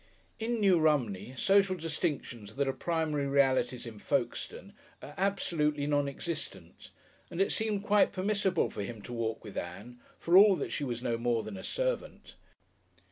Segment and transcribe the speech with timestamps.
[0.39, 6.89] In New Romney social distinctions that are primary realities in Folkestone are absolutely non existent,
[7.29, 10.83] and it seemed quite permissible for him to walk with Ann, for all that she
[10.83, 12.33] was no more than a servant.